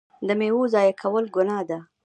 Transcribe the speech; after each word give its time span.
د 0.27 0.29
میوو 0.39 0.63
ضایع 0.73 0.93
کول 1.01 1.25
ګناه 1.35 1.63
ده. 1.69 1.79